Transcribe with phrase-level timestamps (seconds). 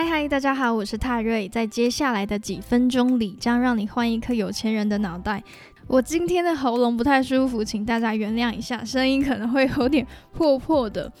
[0.00, 5.44] 嗨嗨，大家好，我是泰瑞，在接下来的几分钟里，将让你换一颗有钱人的脑袋。
[5.86, 11.12] 我今天的喉咙不太舒服，请大家原谅一下，声音可能会有点破破的。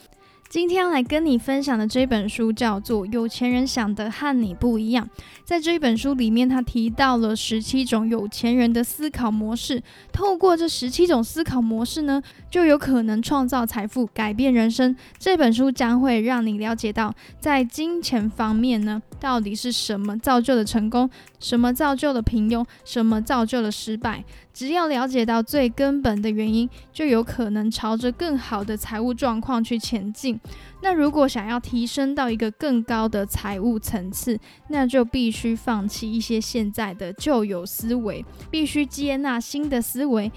[0.50, 5.06] 今天要来跟你分享的这本书叫做《有钱人想的和你不一样》。
[5.44, 9.80] 在这一本书里面，他提到了十七种有钱人的思考模式。
[10.12, 12.20] 透过这十七种思考模式呢，
[12.50, 14.96] 就有可能创造财富，改变人生。
[15.20, 21.08] 这本书将会让你了解到，在金钱方面呢，到底是什么造就了成功，
[21.38, 24.24] 什么造就了平庸，什么造就了失败。
[24.52, 30.38] 只要了解到最根本的原因，就有可能朝着更好的财务状况去前进。
[30.82, 40.30] 那如果想要提升到一个更高的财务层次，那就必须放弃一些现在的旧有思维，必须接纳新的思维，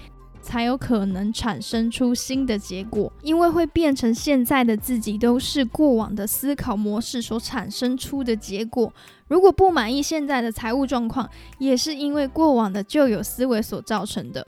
[0.44, 3.10] 才有可能产生出新的结果。
[3.22, 8.92] 因为会变成现在的自己，都是过往的思考模式所产生出的结果。
[9.26, 11.28] 如果不满意现在的财务状况，
[11.58, 14.46] 也是因为过往的旧有思维所造成的。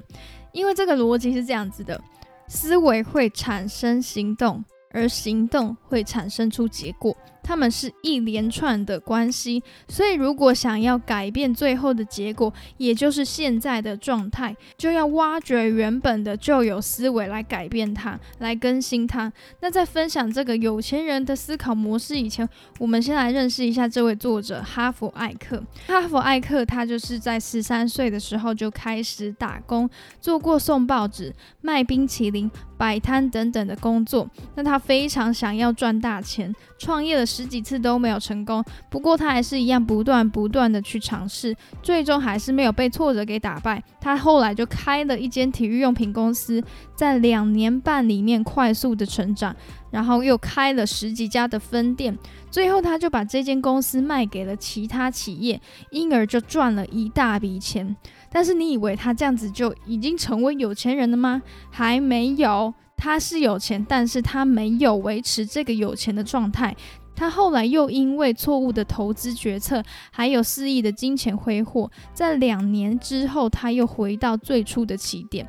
[0.52, 2.00] 因为这个逻辑是这样子的：
[2.47, 4.62] 思维会产生行动。
[4.92, 7.14] 而行动会产生出结果。
[7.47, 19.33] 他们是一连串的关系，所以如果想要改变最后的结果，也就是现在的状态，就要挖掘原本的旧有思维来改变它，来更新它。
[19.61, 22.47] 那在分享这个有钱人的思考模式以前，
[22.80, 25.62] 我们先来认识一下这位作者哈佛艾克。
[25.86, 29.89] 哈佛艾克他就是在十三岁的时候就开始打工，
[30.20, 34.28] 做过送报纸、卖冰淇淋、摆摊等等的工作。
[34.55, 37.27] 那他非常想要赚大钱，创业了。
[37.27, 43.83] 十几次都没有成功，不过他还是一样不断不断的去尝试，最终还是没有被挫折给打败。
[44.00, 46.62] 他后来就开了一间体育用品公司，
[46.94, 49.55] 在两年半里面快速的成长，
[49.96, 52.14] 然后又开了十几家的分店，
[52.51, 55.58] 最后他就把这间公司卖给了其他企业，
[55.90, 57.96] 因而就赚了一大笔钱。
[58.30, 61.40] 但是你以为他这样子就已经成为有钱人了吗？
[61.70, 66.77] 还没有，他是有钱，但是他没有维持这个有钱的状态。
[67.14, 75.48] 他后来又因为错误的投资决策，还有肆意的金钱挥霍，在两年之后，他又回到最初的起点。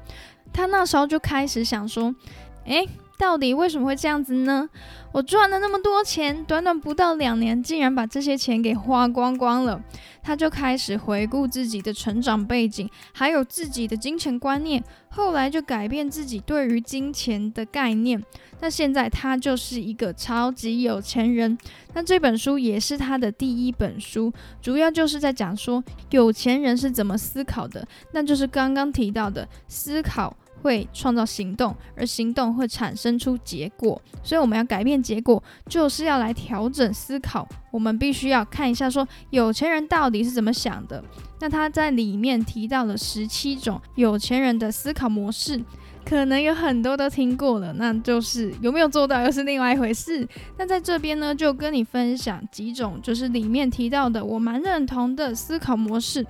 [0.54, 2.16] 他那时候就开始想说
[2.64, 4.70] ：“诶，到底为什么会这样子呢？
[5.12, 9.82] 我赚了那么多钱，短短不到两年，竟然把这些钱给花光光了。”
[10.22, 18.22] 他就开始回顾自己的成长背景，还有自己的金钱观念，后来就改变自己对于金钱的概念。
[18.60, 21.58] 那现在他就是一个超级有钱人。
[21.94, 30.36] 那这本书也是他的第一本书，主要就是在讲说有钱人是怎么思考的，那就是刚刚提到的思考。
[30.62, 37.48] 会创造行动，而行动会产生出结果，所以我们要改变结果，就是要来调整思考。
[37.72, 41.04] 我们必须要看一下，说有钱人到底是怎么想的。
[41.40, 45.62] 那他在里面提到了十七种有钱人的思考模式，
[46.04, 50.28] 可能有很多都听过了，那就是有没有做到又是另外一回事。
[50.58, 56.26] 那在这边呢，就跟你分享几种，就是里面提到的我蛮认同的思考模式。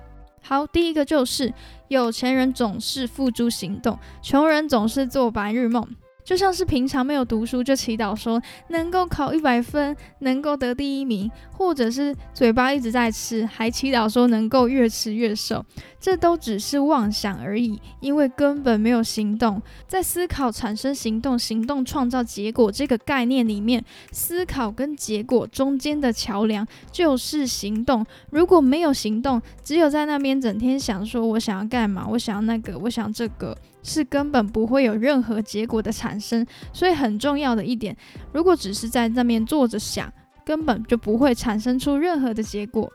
[0.48, 1.52] 好，第一个就是
[1.88, 5.86] 有钱人总是付诸行动，穷人总是做白日梦。
[6.28, 15.64] 就像是平常没有读书就祈祷说能够考一百分，能够得第一名，或者是嘴巴一直在吃，还祈祷说能够越吃越瘦，
[15.98, 19.62] 这都只是妄想而已，因为根本没有行动。
[19.86, 28.04] 在思考产生行动，行动创造结果这个概念里面，思考跟结果中间的桥梁就是行动。
[28.28, 33.56] 如果没有行动，只有在那边整天想说我想要干嘛，我想要那个，我想这个。
[33.80, 37.96] 是根本不会有任何结果的产生，所以很重要的一点，
[38.32, 40.12] 如果只是在那面坐着想，
[40.44, 42.90] 根本就不会产生出任何的结果。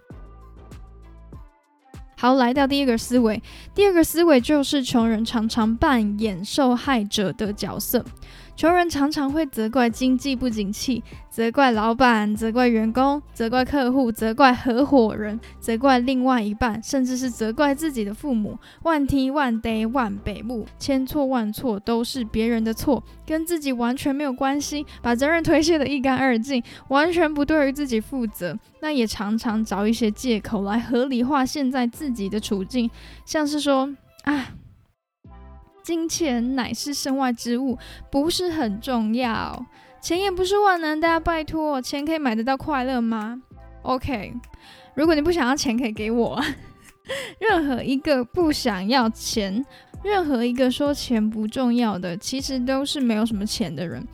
[2.18, 3.42] 好，来到第一个思维，
[3.76, 8.04] 第二个思维就是穷人常常扮演受害者的角色。
[8.56, 18.58] 穷人常常会责怪经济不景气，责怪老板，责怪员工，责怪客户，责怪合伙人，责怪另外一半，甚至是责怪自己的父母。
[18.84, 28.58] 万踢万逮万北部，千错万错都是别人的错，跟自己完全没有关系，把责任推卸得一干二净，完全不对于自己负责。
[28.82, 32.90] 那也常常找一些借口来合理化现在自己的处境，
[33.26, 34.50] 像是说啊。
[35.84, 37.78] 金钱乃是身外之物，
[38.10, 39.66] 不是很重要。
[40.02, 43.42] 钱也不是万能，大家拜托，钱可以买得到快乐吗
[43.82, 44.34] ？OK，
[44.96, 46.42] 如果你不想要钱，可以给我。
[47.40, 49.66] 任何一个不想要钱，
[50.04, 54.06] 任何一个说钱不重要的，其实都是没有什么钱的人。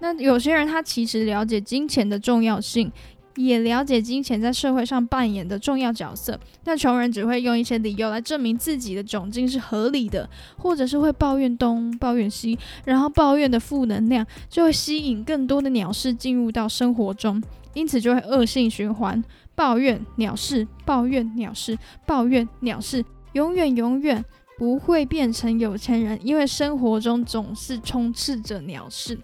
[0.00, 2.90] 那有些人他其实了解金钱的重要性。
[3.38, 17.40] 也了解金钱在社会上扮演的重要角色，但穷人只会用一些理由来证明自己的窘境是合理的，或者是会抱怨东抱怨西，然后抱怨的负能量就会吸引更多的鸟事进入到生活中，
[17.74, 19.22] 因此就会恶性循环，
[19.54, 24.24] 抱怨鸟事，抱怨鸟事，抱怨鸟事，永远永远
[24.58, 29.16] 不会变成有钱人，因为生活中总是充斥着鸟事。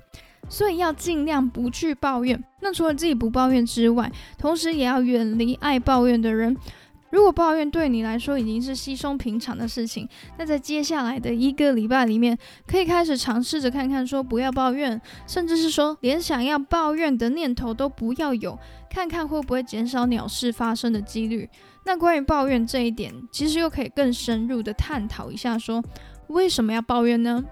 [0.48, 2.42] 所以要尽量不去抱怨。
[2.60, 6.56] 那除了自己不抱怨之外，同时也要远离爱抱怨的人。
[7.10, 12.36] 如果抱怨对你来说已经是稀松平常的事情，那在接下来的一个礼拜里面，
[12.66, 18.58] 可以开始尝试着看看，说不要抱怨，甚至是说连想要抱怨的念头都不要有，
[18.90, 21.48] 看看会不会减少鸟事发生的几率。
[21.86, 25.80] 那关于抱怨这一点，其实又可以更深入的探讨一下，说
[26.26, 27.44] 为什么要抱怨呢？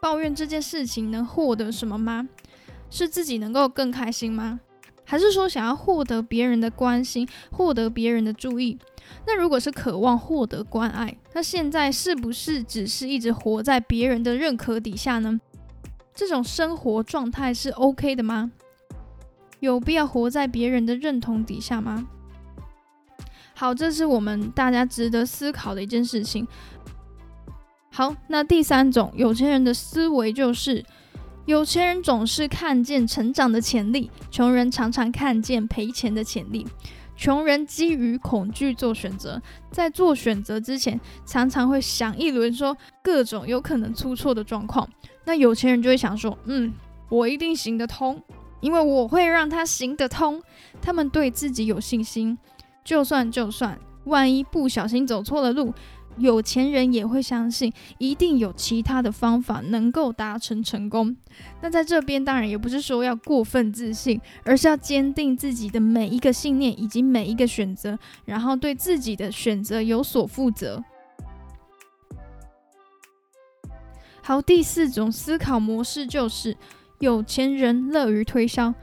[0.00, 2.28] 抱怨这件事情能获得什么吗？
[2.90, 4.60] 是自己能够更开心吗？
[5.04, 8.78] 还是说想要获得别人的关心，获得别人的注意？
[9.26, 15.40] 那如果是渴望获得关爱，那现在是不是只是一直活在别人的认可底下呢？
[16.14, 18.52] 这种生活状态是 OK 的吗？
[19.60, 22.06] 有必要活在别人的认同底下吗？
[23.54, 26.46] 好，这是我们大家值得思考的一件事情。
[27.98, 30.84] 好，那第三种有钱人的思维就是，
[31.46, 36.64] 有钱人总是看见成长的潜力，穷人常常看见赔钱的潜力。
[37.16, 39.42] 穷人基于恐惧做选择，
[39.72, 44.88] 在做选择之前，常常会想一轮，说各种有可能出错的状况。
[45.24, 46.72] 那有钱人就会想说，嗯，
[47.08, 48.22] 我一定行得通，
[48.60, 50.40] 因为我会让他行得通。
[50.80, 52.38] 他们对自己有信心，
[52.84, 55.74] 就算就算万一不小心走错了路。
[56.18, 61.16] 有钱人也会相信，一定有其他的方法能够达成成功。
[61.60, 70.82] 那在这边当然也不是说要过分自信，而是要坚定自己的每一个信念以及每一个选择，然后对自己的选择有所负责。
[74.22, 76.54] 好，第四种思考模式就是，
[76.98, 78.74] 有钱人乐于推销，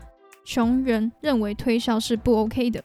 [0.44, 2.84] 穷人认为推销是不 OK 的。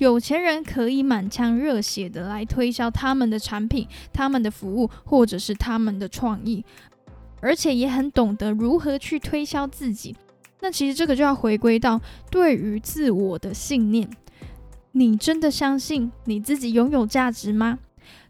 [0.00, 6.64] 有钱人可以满腔热血的来推销他们的产品、他们的服务，或者是他们的创意，
[7.42, 10.16] 而且也很懂得如何去推销自己。
[10.60, 12.00] 那其实这个就要回归到
[12.30, 14.08] 对于自我的信念：
[14.92, 17.78] 你真的相信你自己拥有价值吗？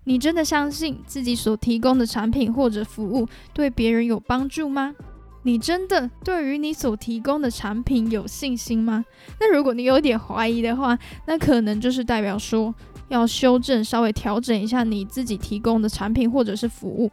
[0.02, 4.96] 你真的相信自己所提供的产品或者服务对别人有帮助吗？
[5.42, 9.04] 你真的对于你所提供的产品有信心吗？
[9.40, 12.74] 那如果你有点怀疑的话，那可能就是代表说
[13.08, 17.10] 要修正、稍微调整一下你自己提供的产品或者是服务。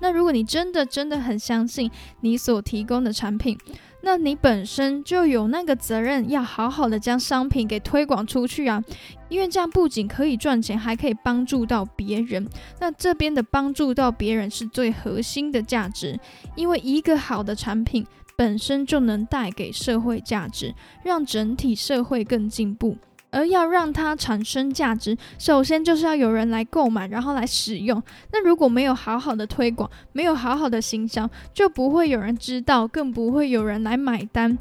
[0.00, 1.90] 那如果你真的真的很相信
[2.20, 3.58] 你所提供的产品，
[4.02, 8.82] 那你本身就有那个责任，要好好的将商品给推广出去啊，
[9.28, 12.46] 因为这样不仅可以赚钱，还可以帮助到别人。
[12.78, 16.18] 那这边的帮助到别人是最核心的价值，
[16.54, 18.06] 因为一个好的产品
[18.36, 22.96] 本身就能带给社会价值，让整体社会更进步。
[23.36, 28.02] 而要让它产生价值，首先就是要有人来购买，然后来使用。
[28.32, 34.56] 那如果没有好好的推广，没有好好的行销，就不会有人知道，更不会有人来买单。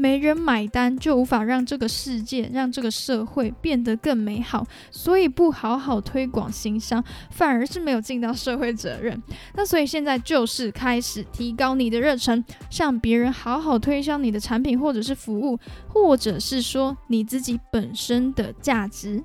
[0.00, 4.66] 没人买单，就无法让这个世界、让这个社会变得更美好。
[4.90, 9.22] 所以不好好推广行商，反而是没有尽到社会责任。
[9.54, 19.22] 那所以现在就是开始提高你的热忱，向别人好好推销你的产品或者是服务，或者是说你自己本身的价值。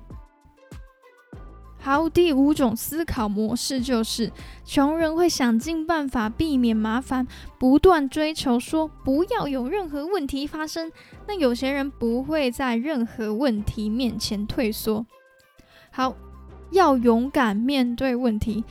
[1.86, 4.32] 好，第五种思考模式就是，
[4.64, 7.24] 穷人会想尽办法避免麻烦，
[7.60, 10.90] 不断追求说不要有任何问题发生。
[11.28, 15.06] 那有钱人不会在任何问题面前退缩。
[15.92, 16.16] 好，
[16.72, 18.64] 要勇敢面对问题，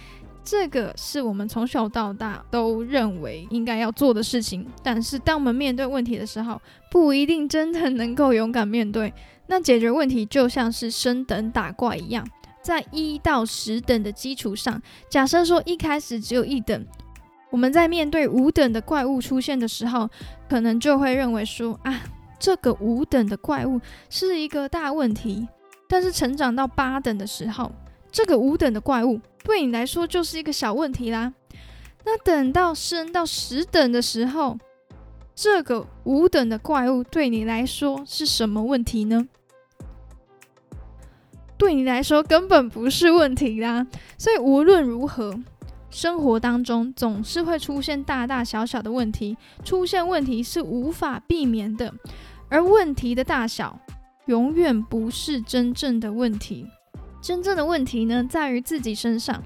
[0.43, 4.67] 这个是我们从小到大都认为应该要做的事情。
[4.83, 9.13] 但是当我们面对问题的时候，不一定真的能够勇敢面对。
[9.47, 12.27] 那解决问题就像是升等打怪一样。
[12.65, 16.83] 在一到十等的基础上，假设说一开始只有一等，
[17.51, 20.09] 我们在面对五等的怪物出现的时候，
[20.49, 22.01] 可能就会认为说啊，
[22.39, 23.79] 这个五等的怪物
[24.09, 25.47] 是一个大问题。
[25.87, 27.71] 但是成长到八等的时候，
[28.11, 31.31] 这个五等的怪物对你来说就是一个小问题啦。
[32.03, 34.57] 那等到升到十等的时候，
[35.35, 39.27] 这个五等的怪物对你来说是什么问题呢？
[41.57, 43.85] 对你来说根本不是问题啦，
[44.17, 45.33] 所以无论如何，
[45.89, 51.93] 生活当中总是会出现大大小小的问题，出现问题是无法避免的，
[52.49, 53.79] 而问题的大小
[54.25, 56.67] 永远不是真正的问题。
[57.21, 59.41] 真正的问题呢，在于自己身上。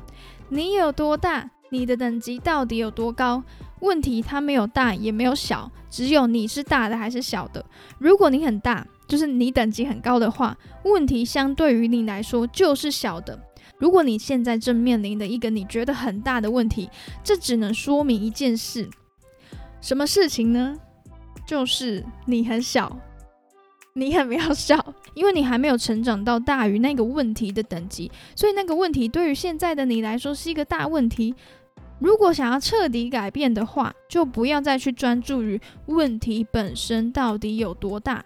[0.49, 1.49] 你有多大？
[1.69, 3.43] 你的等级到底有多高？
[3.81, 7.63] 问题它没有大也没有小，只有你是大的还是小的。
[7.99, 13.37] 如果你很大，就是你等级很高的话，问题相对于你来说就是小的。
[13.77, 16.89] 如果你现在正面临的一个你觉得很大的问题，
[17.23, 18.89] 这只能说明一件事：
[19.81, 20.77] 什么事情呢？
[21.45, 22.97] 就是你很小。
[23.93, 24.77] 你很渺小，
[25.13, 31.33] 因为你还没有成长到大于那个问题的等级，所以那个问题对于现在的你来说是一个大问题。
[31.97, 38.23] 如果想要彻底改变的话，就不要再去专注于问题本身到底有多大，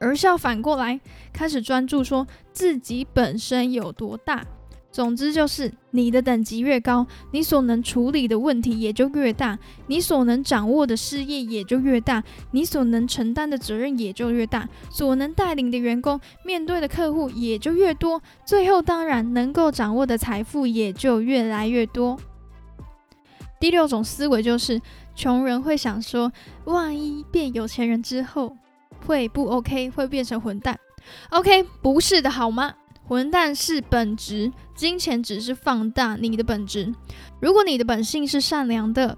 [0.00, 0.98] 而是要反过来
[1.32, 4.44] 开始专注说自己本身有多大。
[4.92, 22.18] 总之就是，你的等级越高，你所能处理的问题也就越大，你所能掌握的事业也就越大，你所能承担的责任也就越大，所能带领的员工、面对的客户也就越多，最后当然能够掌握的财富也就越来越多。
[23.60, 24.82] 第六种思维就是，
[25.14, 26.32] 穷人会想说，
[26.64, 28.56] 万一变有钱人之后
[29.06, 30.78] 会不 OK，会变成混蛋
[31.30, 32.74] ？OK，不是的好吗？
[33.06, 36.94] 混蛋是本质，金钱只是放大你的本质。
[37.40, 39.16] 如果你的本性是善良的。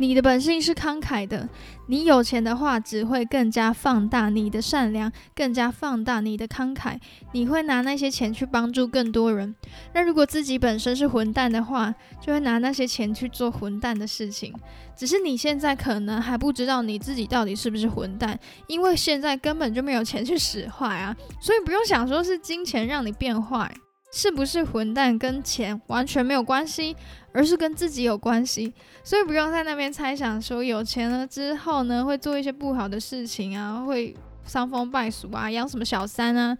[0.00, 1.46] 你的本性是慷慨的，
[1.88, 6.98] 你有钱的话，只会更加放大你的善良，更加放大你的慷慨。
[7.32, 9.54] 你会拿那些钱去帮助更多人。
[9.92, 14.54] 那如果自己本身是混蛋的话，就会拿那些钱去做混蛋的事情。
[14.96, 23.70] 只是你现在可能还不知道你自己到底是不是混蛋，因为现在根本就没有钱去使坏啊，所以不用想说是金钱让你变坏。
[24.12, 26.96] 是不是混蛋跟钱完全没有关系，
[27.32, 28.72] 而是跟自己有关系，
[29.04, 36.56] 所以不用在那边猜想说有钱了之后呢会做一些不好的事情啊，会伤风败俗啊，养什么小三啊？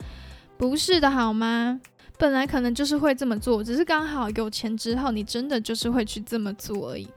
[0.57, 1.81] 不是的好吗？
[2.19, 7.09] 本来可能就是会这么做，只是刚好有钱之后你真的就是会去这么做而已。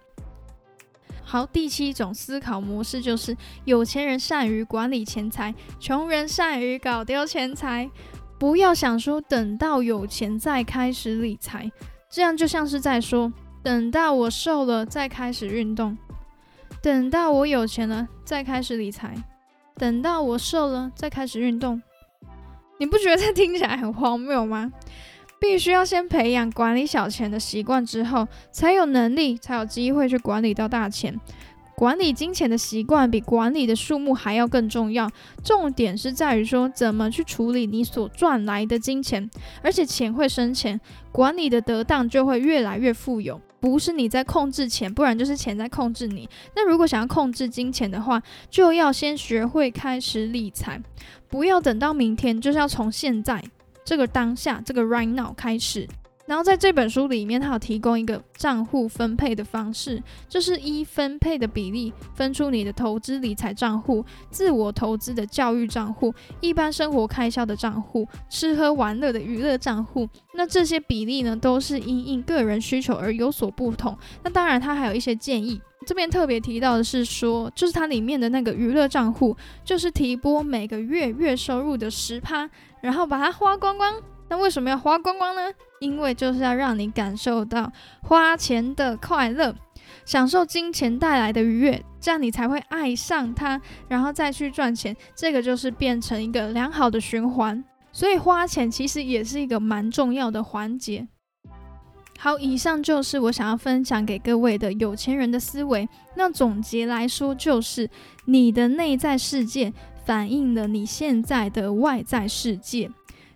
[1.25, 7.89] 好，第七种思考模式就是有钱人善于管理钱财，穷人善于搞丢钱财。
[8.39, 11.71] 不要想说等到有钱再开始理财，
[12.09, 13.31] 这样就像是在说
[13.63, 15.97] 等到我瘦了再开始运动，
[16.81, 19.15] 等到我有钱了再开始理财，
[19.77, 21.81] 等到我瘦了再开始运动。
[22.77, 24.69] 你不觉得这听起来很荒谬吗？
[25.39, 31.17] 必须要先培养管理小钱的习惯之后，才有能力，才有机会去管理到大钱。
[31.75, 35.09] 管理金钱的习惯比管理的数目还要更重要。
[35.43, 39.29] 重点是在于说，怎么去处理你所赚来的金钱，
[39.61, 40.79] 而且钱会生钱，
[41.11, 43.41] 管理的得当就会越来越富有。
[43.63, 46.27] 不是你在控制钱，不然就是钱在控制你。
[46.53, 50.77] 那如果想要控制金钱的话，就要先学会开始理财，
[51.29, 53.41] 不要等到明天，就是要从现在
[53.85, 55.87] 这个当下这个 right now 开始。
[56.25, 70.07] 然后在这本书里面，它有提供一个账户分配的方式，就是依分配的比例分出你的投资理财账户、自我投资的教育账户、一般生活开销的账户、吃喝玩乐的娱乐账户。
[70.33, 73.97] 那这些比例呢，都是因应个人需求而有所不同。
[74.23, 75.61] 那当然，它还有一些建议。
[75.85, 82.49] 这边特别提到的是说，就是它里面的那个娱乐账户，就是提拨每个月月收入的十趴，
[82.81, 83.93] 然后把它花光光。
[84.33, 85.41] 那为什么要花光光呢？
[85.79, 87.71] 因为就是要让你感受到
[88.01, 89.55] 花钱的快乐，
[90.05, 94.97] 享受金钱带来的愉悦，这样你才会爱上它，然后再去赚钱。
[95.13, 97.63] 这个就是变成一个良好的循环。
[97.91, 101.07] 所以花钱其实也是一个蛮重要的环节。
[102.17, 105.87] 好，以上就是我想要分享给各位的有钱人的思维。
[106.15, 107.87] 那总结来说，就是
[108.25, 109.71] 你的内在世界
[110.03, 112.89] 反映了你现在的外在世界。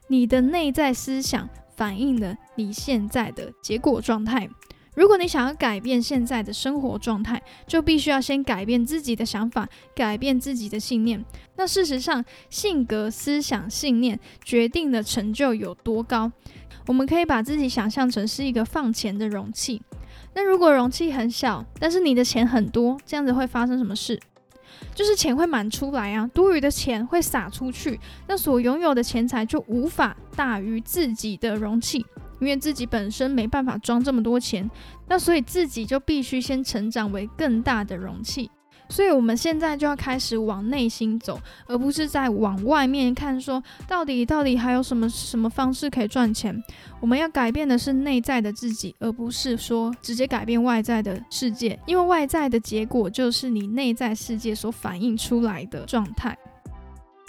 [0.07, 4.49] 你的内在思想反映了你现在的结果状态。
[4.95, 11.23] 如果你想要改变现在的生活状态，就必须要先改变自己的想法，改变自己的信念。
[11.55, 16.31] 那事实上，性格、思想、信念决定了成就有多高。
[16.87, 19.81] 我们可以把自己想象成是一个放钱的容器。
[20.33, 24.19] 那如果容器很小，但是你的钱很多，这样子会发生什么事？
[24.97, 32.03] 就是钱会满出来啊，多余的钱会撒出去，那所拥有的钱财就无法大于自己的容器，
[32.39, 34.67] 因为自己本身没办法装这么多钱，
[35.07, 38.49] 那所以自己就必须先成长为更大的容器。
[38.89, 46.57] 所以，我们现在就要开始往内心走，而不是在往外面看，说到底到底还有什么什么方式可以赚钱。
[46.99, 56.37] 我们要改变的是内在的自己，而不是说直接改变外在的世界，因为外在的结果就是你内在世界所反映出来的状态。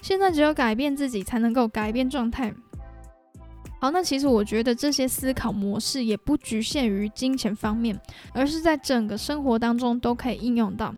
[0.00, 2.54] 现在只有改变自己，才能够改变状态。
[3.80, 7.96] 好，那其实我觉得这些思考模式也不局限于金钱方面，
[8.32, 10.94] 而是在整个生活当中都可以应用到。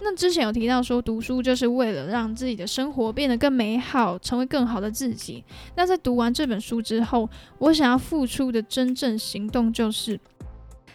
[0.00, 5.42] 那之前有提到说，读书就是为了让自己的生活变得更美好，成为更好的自己。
[5.74, 10.20] 那在读完这本书之后，我想要付出的真正行动就是。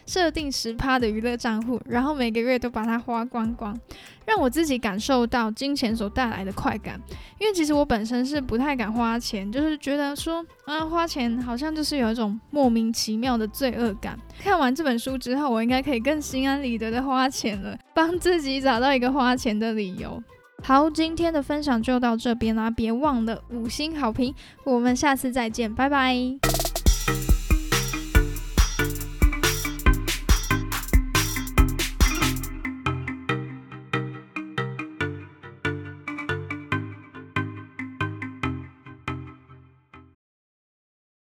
[0.06, 3.78] 设定十趴的娱乐账户，然后每个月都把它花光光，
[4.26, 7.00] 让我自己感受到金钱所带来的快感。
[7.38, 14.18] 因为其实我本身是不太敢花钱，就是觉得说，啊，花钱好像就是有一种莫名其妙的罪恶感。
[14.38, 20.22] 看完这本书之后，我应该可以更心安理得的花钱了，帮自己找到一个花钱的理由。
[20.64, 24.32] 好，今天的分享就到这边啦，别忘了五星好评，
[24.62, 26.61] 我们下次再见，拜拜。